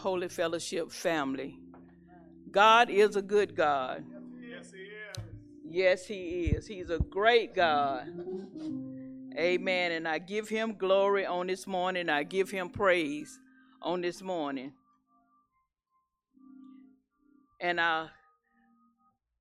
[0.00, 1.58] Holy Fellowship family.
[2.52, 4.04] God is a good God.
[4.40, 5.24] Yes, he is.
[5.68, 6.68] Yes, He is.
[6.68, 8.06] He's a great God.
[9.36, 9.90] Amen.
[9.90, 12.08] And I give Him glory on this morning.
[12.08, 13.40] I give Him praise
[13.82, 14.72] on this morning.
[17.60, 18.06] And I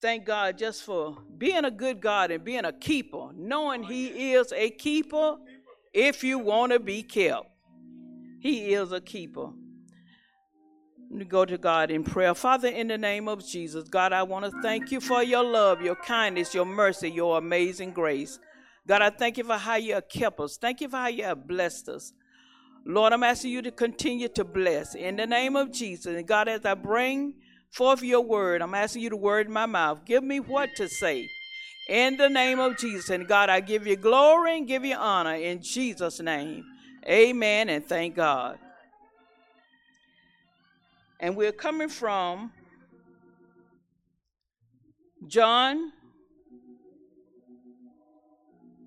[0.00, 4.50] thank God just for being a good God and being a keeper, knowing He is
[4.54, 5.36] a keeper
[5.92, 7.50] if you want to be kept.
[8.40, 9.50] He is a keeper.
[11.24, 12.34] Go to God in prayer.
[12.34, 15.82] Father, in the name of Jesus, God, I want to thank you for your love,
[15.82, 18.38] your kindness, your mercy, your amazing grace.
[18.86, 20.56] God, I thank you for how you have kept us.
[20.56, 22.12] Thank you for how you have blessed us.
[22.84, 26.14] Lord, I'm asking you to continue to bless in the name of Jesus.
[26.14, 27.34] And God, as I bring
[27.70, 30.04] forth your word, I'm asking you to word in my mouth.
[30.04, 31.28] Give me what to say
[31.88, 33.10] in the name of Jesus.
[33.10, 36.64] And God, I give you glory and give you honor in Jesus' name.
[37.06, 38.58] Amen and thank God.
[41.20, 42.52] And we're coming from
[45.26, 45.92] John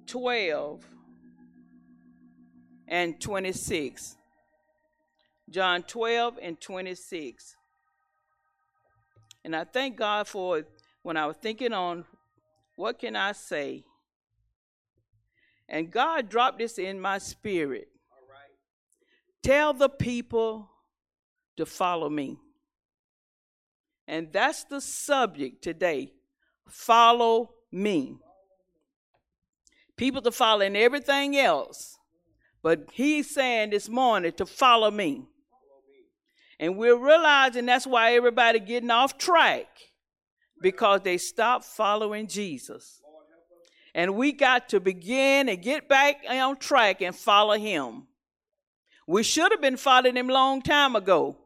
[0.07, 0.85] 12
[2.87, 4.15] and 26.
[5.49, 7.55] John 12 and 26.
[9.43, 10.63] And I thank God for
[11.03, 12.05] when I was thinking on
[12.75, 13.83] what can I say?
[15.67, 17.89] And God dropped this in my spirit.
[19.43, 20.69] Tell the people
[21.61, 22.37] to follow me.
[24.07, 26.11] And that's the subject today.
[26.67, 28.17] Follow me.
[29.95, 31.99] People to follow in everything else.
[32.63, 35.27] But he's saying this morning to follow me.
[36.59, 39.67] And we're realizing that's why everybody getting off track
[40.61, 43.01] because they stopped following Jesus.
[43.93, 48.07] And we got to begin and get back on track and follow him.
[49.05, 51.37] We should have been following him long time ago.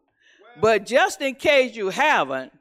[0.60, 2.54] But just in case you haven't,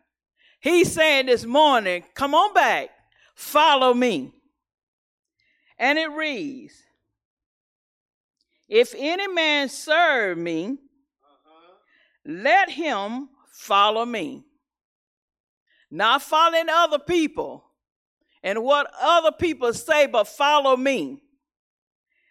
[0.61, 2.91] he's saying this morning, come on back,
[3.34, 4.33] follow me.
[5.78, 6.75] And it reads,
[8.69, 10.78] If any man serve me,
[12.25, 14.44] let him follow me.
[15.91, 17.65] Not following other people
[18.43, 21.22] and what other people say, but follow me.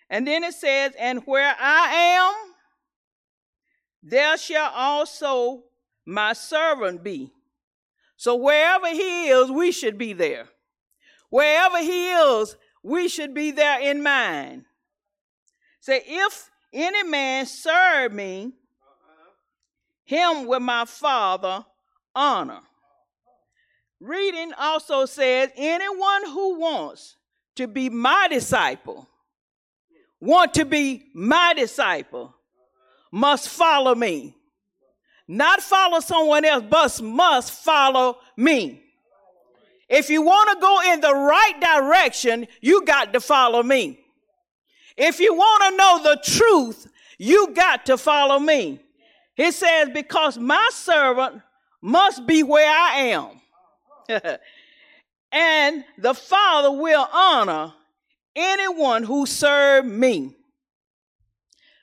[0.09, 2.52] And then it says, And where I am,
[4.03, 5.63] there shall also
[6.05, 7.31] my servant be.
[8.17, 10.49] So wherever he is, we should be there.
[11.29, 14.65] Wherever he is, we should be there in mind.
[15.79, 18.53] Say, if any man serve me,
[20.03, 21.65] him will my father
[22.13, 22.59] honor.
[23.99, 27.15] Reading also says, anyone who wants
[27.55, 29.07] to be my disciple,
[30.19, 32.35] want to be my disciple,
[33.13, 34.35] must follow me.
[35.27, 38.81] Not follow someone else, but must follow me.
[39.87, 43.99] If you want to go in the right direction, you got to follow me.
[44.97, 46.87] If you want to know the truth,
[47.19, 48.79] you got to follow me.
[49.35, 51.43] He says, because my servant
[51.83, 53.29] must be where I
[54.09, 54.09] am.
[55.31, 57.73] and the Father will honor
[58.35, 60.35] anyone who serve me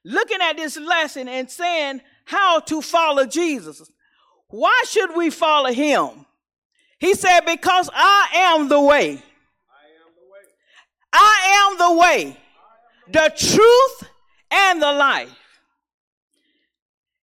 [0.04, 3.90] looking at this lesson and saying how to follow Jesus.
[4.48, 6.26] Why should we follow him?
[6.98, 9.22] He said, Because I am the way.
[11.12, 12.36] I am the way,
[13.10, 14.10] the truth,
[14.50, 15.36] and the life.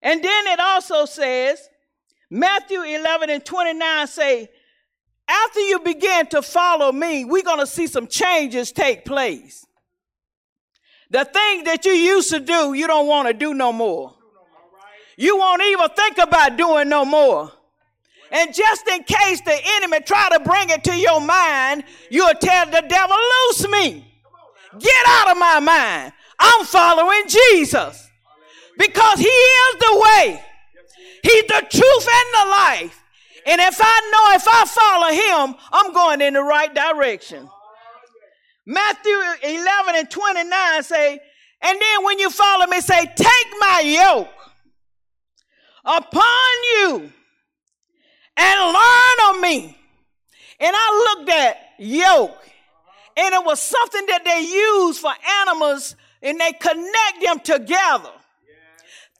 [0.01, 1.69] And then it also says,
[2.29, 4.49] Matthew 11 and 29 say,
[5.27, 9.66] after you begin to follow me, we're going to see some changes take place.
[11.09, 14.13] The thing that you used to do, you don't want to do no more.
[15.15, 17.51] You won't even think about doing no more.
[18.31, 22.65] And just in case the enemy try to bring it to your mind, you'll tell
[22.65, 24.05] the devil, loose me.
[24.79, 26.13] Get out of my mind.
[26.37, 28.09] I'm following Jesus.
[28.77, 30.43] Because he is the way.
[31.23, 33.03] He's the truth and the life.
[33.47, 37.49] And if I know if I follow him, I'm going in the right direction.
[38.69, 41.19] Matthew 11 and 29 say,
[41.61, 44.27] and then when you follow me, say, take my yoke
[45.85, 47.11] upon you
[48.35, 49.77] and learn of me.
[50.59, 52.49] And I looked at yoke,
[53.15, 58.11] and it was something that they use for animals and they connect them together.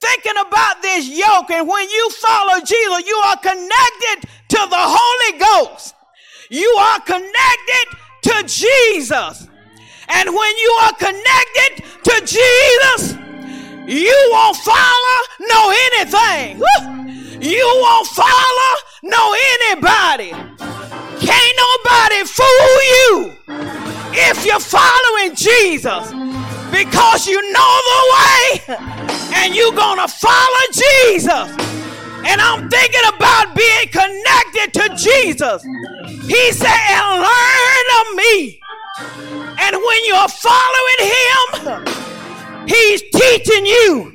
[0.02, 5.40] Thinking about this yoke, and when you follow Jesus, you are connected to the Holy
[5.40, 5.96] Ghost.
[6.50, 7.98] You are connected
[8.28, 9.48] to Jesus.
[10.10, 13.18] And when you are connected to Jesus,
[13.88, 16.62] You won't follow no anything.
[17.42, 20.32] You won't follow no anybody.
[20.32, 23.34] Can't nobody fool you
[24.12, 26.12] if you're following Jesus
[26.70, 28.78] because you know the way
[29.36, 31.77] and you're going to follow Jesus.
[32.30, 35.64] And I'm thinking about being connected to Jesus.
[36.28, 38.60] He said, and learn of me.
[39.60, 44.12] And when you're following him, he's teaching you,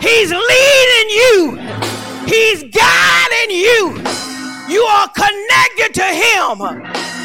[0.00, 1.56] he's leading you,
[2.26, 4.02] he's guiding you.
[4.68, 6.58] You are connected to him.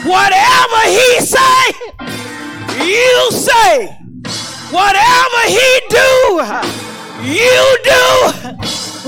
[0.06, 1.74] Whatever he say,
[2.86, 3.98] you say.
[4.72, 6.42] Whatever he do.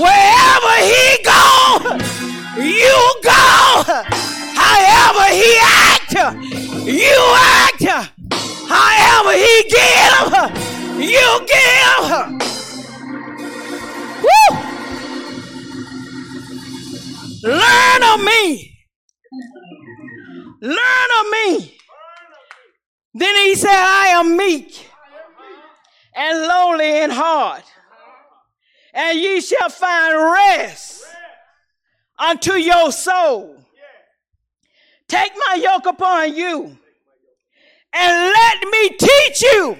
[0.00, 1.42] Wherever he go,
[2.56, 3.44] you go.
[4.56, 6.12] However he act,
[6.86, 7.84] you act.
[8.66, 10.28] However he give,
[10.98, 12.06] you give.
[14.24, 14.48] Woo!
[17.42, 18.40] Learn of me.
[20.62, 21.78] Learn of me.
[23.14, 24.90] Then he said, I am meek
[26.14, 27.64] and lowly in heart,
[28.92, 31.04] and ye shall find rest
[32.18, 33.56] unto your soul.
[35.08, 36.78] Take my yoke upon you
[37.92, 39.76] and let me teach you.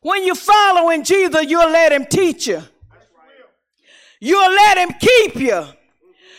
[0.00, 2.62] When you're following Jesus, you'll let him teach you.
[4.20, 5.64] You'll let him keep you.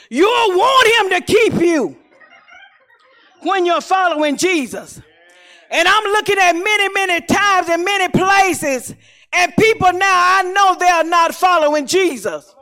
[0.10, 1.98] You'll want him to keep you
[3.42, 5.02] when you're following Jesus.
[5.70, 8.96] And I'm looking at many, many times and many places,
[9.34, 12.56] and people now I know they are not following Jesus.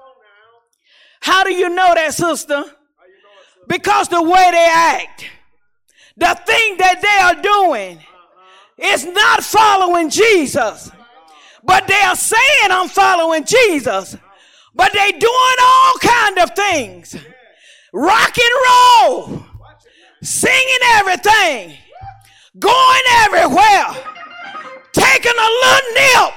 [1.20, 2.64] How do you know that, sister?
[3.68, 5.26] Because the way they act,
[6.16, 8.00] the thing that they are doing,
[8.78, 10.92] is not following Jesus.
[11.64, 14.16] But they are saying I'm following Jesus.
[14.74, 17.16] But they doing all kind of things.
[17.92, 19.46] Rock and roll.
[20.22, 21.78] Singing everything
[22.60, 24.17] going everywhere,
[24.98, 26.32] taking a little nip.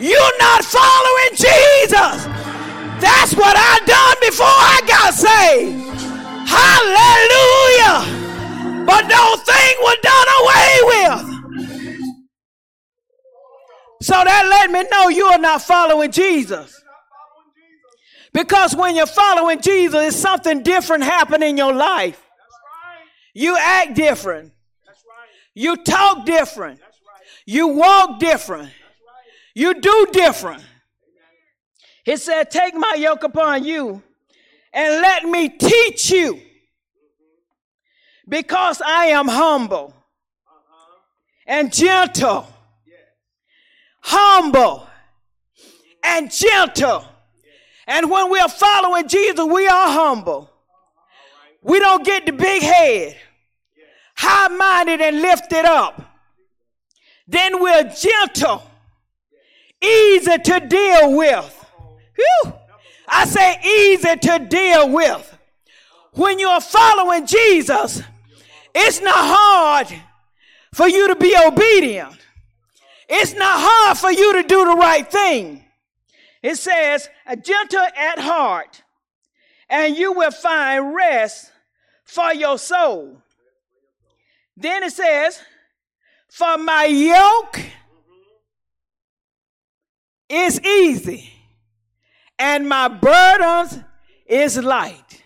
[0.00, 2.28] You're not following Jesus.
[3.00, 5.92] That's what I done before I got saved.
[6.46, 8.04] Hallelujah.
[8.84, 11.32] But those things were done away with.
[14.02, 16.82] So that let me know you are not following Jesus.
[18.32, 22.20] Because when you're following Jesus, it's something different happening in your life.
[23.34, 24.52] You act different.
[25.54, 26.80] You talk different.
[27.46, 28.70] You walk different.
[29.54, 30.62] You do different.
[32.04, 34.02] He said, Take my yoke upon you
[34.72, 36.40] and let me teach you
[38.28, 39.94] because I am humble
[41.46, 42.48] and gentle.
[44.00, 44.88] Humble
[46.02, 47.04] and gentle.
[47.86, 50.50] And when we are following Jesus, we are humble.
[51.62, 53.16] We don't get the big head
[54.22, 56.11] high minded and lifted up.
[57.26, 58.62] Then we're gentle,
[59.80, 61.64] easy to deal with.
[62.16, 62.52] Whew.
[63.08, 65.38] I say easy to deal with.
[66.12, 68.02] When you're following Jesus,
[68.74, 69.88] it's not hard
[70.74, 72.18] for you to be obedient.
[73.08, 75.64] It's not hard for you to do the right thing.
[76.42, 78.82] It says, a gentle at heart,
[79.68, 81.52] and you will find rest
[82.04, 83.22] for your soul.
[84.56, 85.40] Then it says,
[86.32, 87.60] For my yoke
[90.30, 91.30] is easy
[92.38, 93.78] and my burdens
[94.26, 95.22] is light.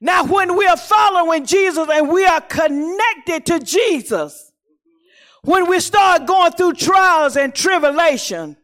[0.00, 4.50] Now, when we are following Jesus and we are connected to Jesus,
[5.44, 8.56] when we start going through trials and tribulation,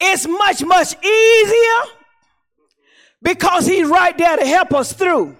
[0.00, 1.92] it's much, much easier
[3.22, 5.36] because He's right there to help us through.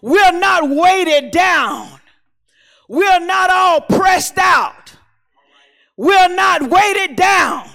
[0.00, 1.98] We're not weighted down.
[2.92, 4.94] We're not all pressed out.
[5.96, 7.66] We're not weighted down.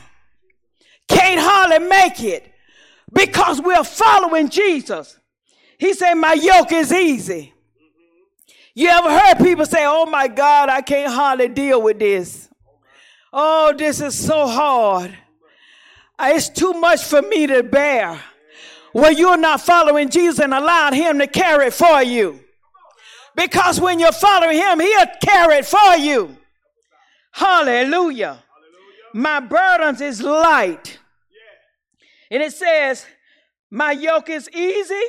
[1.08, 2.54] Can't hardly make it
[3.12, 5.18] because we're following Jesus.
[5.80, 7.52] He said, My yoke is easy.
[8.76, 12.48] You ever heard people say, Oh my God, I can't hardly deal with this.
[13.34, 15.18] Oh, this is so hard.
[16.20, 18.22] Uh, it's too much for me to bear
[18.92, 22.40] where you're not following Jesus and allowing Him to carry it for you.
[23.38, 26.36] Because when you're following Him, He'll carry it for you.
[27.32, 28.40] Hallelujah.
[29.14, 31.00] My burdens is light.
[32.32, 33.06] And it says,
[33.70, 35.04] My yoke is easy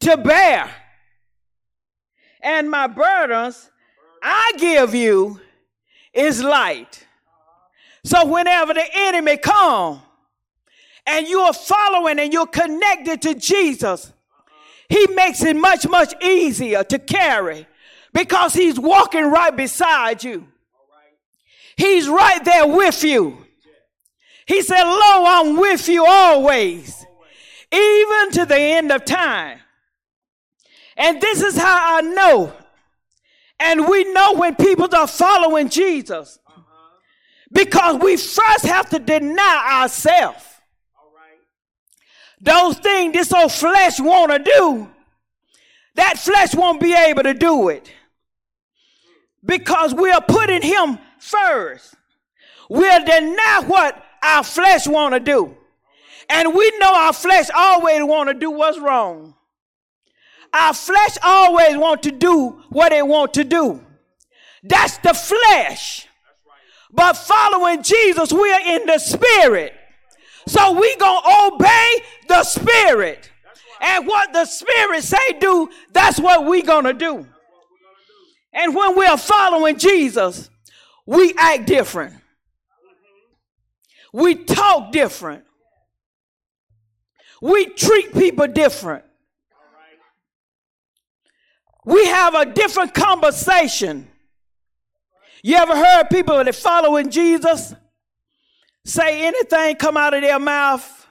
[0.00, 0.74] to bear.
[2.42, 3.70] And my burdens
[4.22, 5.38] I give you
[6.14, 7.06] is light.
[8.04, 10.00] So whenever the enemy come
[11.06, 14.12] and you are following and you're connected to Jesus,
[14.88, 17.66] he makes it much, much easier to carry
[18.12, 20.48] because he's walking right beside you.
[21.76, 23.38] He's right there with you.
[24.46, 27.06] He said, Lo, I'm with you always,
[27.70, 29.60] even to the end of time.
[30.96, 32.52] And this is how I know.
[33.60, 36.38] And we know when people are following Jesus
[37.52, 40.44] because we first have to deny ourselves.
[42.40, 44.88] Those things this old flesh want to do,
[45.94, 47.92] that flesh won't be able to do it
[49.44, 51.94] because we are putting him first.
[52.70, 55.56] We'll deny what our flesh want to do.
[56.28, 59.34] And we know our flesh always want to do what's wrong.
[60.52, 63.84] Our flesh always want to do what it want to do.
[64.62, 66.06] That's the flesh.
[66.90, 69.74] But following Jesus, we are in the spirit.
[70.48, 73.30] So we gonna obey the spirit.
[73.80, 77.26] And what the spirit say do, that's what we gonna do.
[78.52, 80.50] And when we are following Jesus,
[81.06, 82.14] we act different.
[84.12, 85.44] We talk different.
[87.40, 89.04] We treat people different.
[91.84, 94.08] We have a different conversation.
[95.42, 97.74] You ever heard people that following Jesus
[98.88, 101.06] say anything come out of their mouth?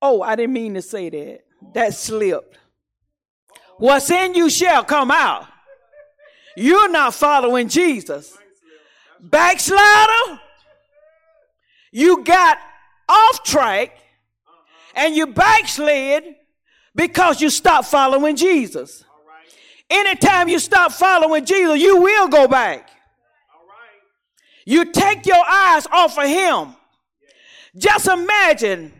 [0.00, 1.40] Oh, I didn't mean to say that.
[1.74, 2.58] That slipped.
[3.78, 5.46] What's in you shall come out.
[6.56, 8.36] You're not following Jesus.
[9.20, 10.40] Backslider,
[11.92, 12.58] you got
[13.08, 13.96] off track
[14.94, 16.24] and you backslid
[16.94, 19.04] because you stopped following Jesus.
[19.88, 22.91] Anytime you stop following Jesus, you will go back.
[24.64, 26.76] You take your eyes off of him.
[27.76, 28.92] Just imagine,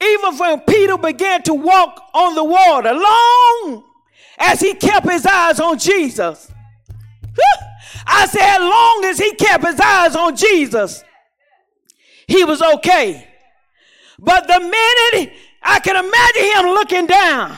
[0.00, 3.84] even when Peter began to walk on the water, long
[4.38, 6.50] as he kept his eyes on Jesus.
[8.06, 11.02] I said, long as he kept his eyes on Jesus,
[12.26, 13.26] he was okay.
[14.18, 15.32] But the minute
[15.62, 17.56] I can imagine him looking down,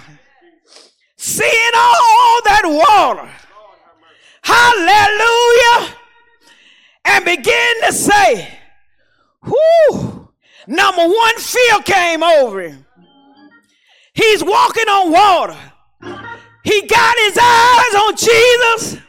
[1.16, 3.30] seeing all that water,
[4.42, 5.96] hallelujah,
[7.06, 8.48] and begin to say,
[9.44, 10.28] whoo,
[10.66, 12.84] number one, fear came over him.
[14.12, 15.56] He's walking on water.
[16.64, 19.02] He got his eyes on Jesus.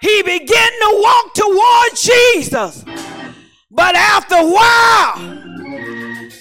[0.00, 2.84] He began to walk toward Jesus.
[3.70, 5.18] But after a while,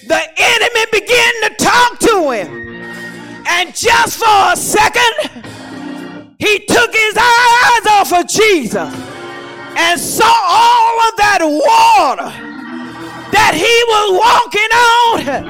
[0.07, 3.45] the enemy began to talk to him.
[3.47, 5.43] And just for a second,
[6.39, 9.06] he took his eyes off of Jesus
[9.77, 12.33] and saw all of that water
[13.31, 15.45] that he was walking on.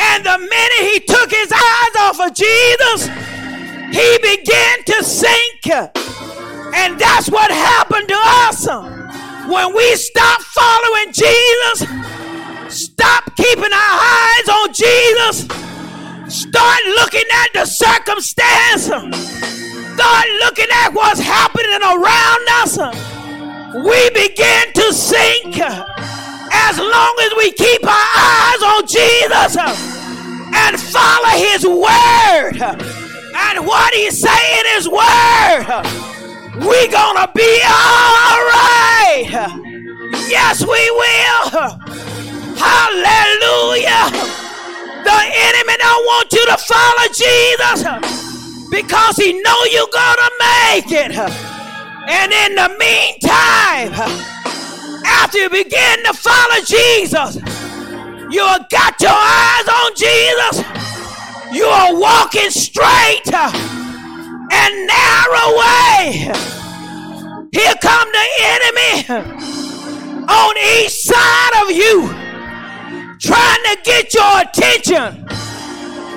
[0.00, 3.12] And the minute he took his eyes off of Jesus,
[3.92, 5.68] he began to sink.
[6.74, 8.18] And that's what happened to
[8.48, 8.66] us.
[9.46, 11.84] When we stop following Jesus,
[12.72, 15.44] stop keeping our eyes on Jesus,
[16.32, 22.78] start looking at the circumstance, start looking at what's happening around us,
[23.74, 25.58] we begin to sink.
[26.54, 29.56] As long as we keep our eyes on Jesus
[30.54, 32.62] and follow his word
[33.34, 36.12] and what he's saying in his word
[36.66, 39.24] we gonna be all right.
[40.28, 41.50] Yes, we will.
[42.56, 44.04] Hallelujah.
[45.02, 47.88] The enemy don't want you to follow Jesus
[48.70, 51.51] because he know you're gonna make it.
[52.14, 53.92] And in the meantime,
[55.06, 57.36] after you begin to follow Jesus,
[58.30, 60.62] you have got your eyes on Jesus.
[61.52, 66.32] You are walking straight and narrow way.
[67.50, 68.92] Here come the enemy
[70.28, 72.08] on each side of you,
[73.18, 75.26] trying to get your attention,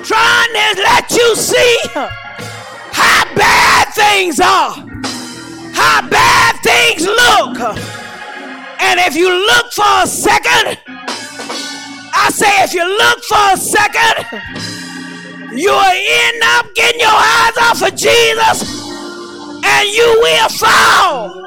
[0.04, 1.78] trying to let you see
[2.92, 4.74] how bad things are,
[5.76, 7.60] how bad things look.
[8.80, 10.78] And if you look for a second,
[12.14, 14.24] I say, if you look for a second,
[15.56, 18.62] you will end up getting your eyes off of Jesus
[19.64, 21.42] and you will fall.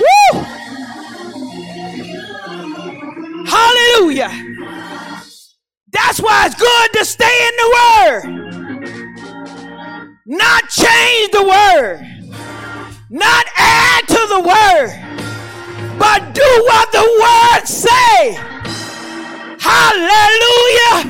[0.00, 0.44] Woo!
[3.46, 4.32] Hallelujah.
[5.92, 8.45] That's why it's good to stay in the Word,
[10.26, 12.16] not change the Word.
[13.08, 14.90] Not add to the word,
[15.96, 18.34] but do what the word say.
[19.62, 21.06] Hallelujah.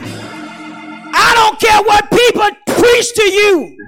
[1.14, 3.78] I don't care what people preach to you.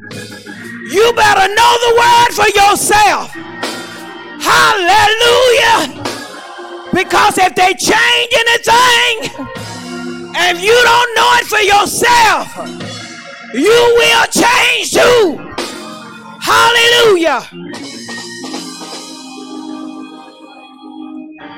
[0.91, 3.31] You better know the word for yourself.
[4.41, 6.03] Hallelujah.
[6.95, 9.47] Because if they change anything,
[10.35, 12.88] and you don't know it for yourself,
[13.55, 15.39] you will change too.
[16.41, 17.41] Hallelujah.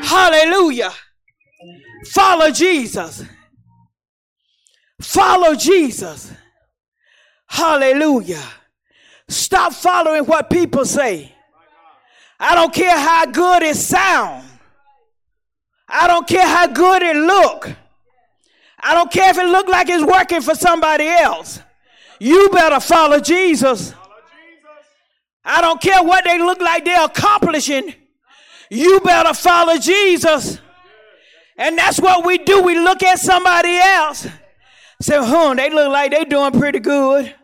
[0.02, 0.92] Hallelujah.
[2.06, 3.24] Follow Jesus.
[5.00, 6.32] Follow Jesus.
[7.46, 8.42] Hallelujah.
[9.28, 11.34] Stop following what people say.
[12.38, 14.44] I don't care how good it sound.
[15.88, 17.70] I don't care how good it look.
[18.78, 21.60] I don't care if it look like it's working for somebody else.
[22.20, 23.94] You better follow Jesus.
[25.42, 27.94] I don't care what they look like they're accomplishing.
[28.70, 30.58] You better follow Jesus.
[31.56, 32.62] And that's what we do.
[32.62, 34.26] We look at somebody else.
[35.00, 37.34] Say, huh, they look like they're doing pretty good.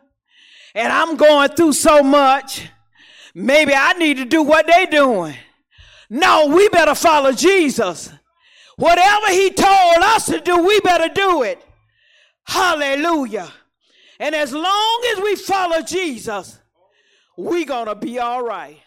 [0.75, 2.69] And I'm going through so much.
[3.35, 5.35] Maybe I need to do what they're doing.
[6.11, 8.11] No, we better follow Jesus.
[8.77, 11.63] Whatever he told us to do, we better do it.
[12.45, 13.51] Hallelujah.
[14.19, 16.59] And as long as we follow Jesus,
[17.37, 18.79] we going to be all right.